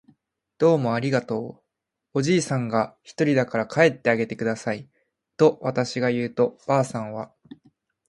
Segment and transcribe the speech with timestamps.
[0.57, 4.89] 「どうもありがとう。」おじいさんがひとりだから帰ってあげてください。」
[5.37, 7.31] とわたしが言うと、ばあさんは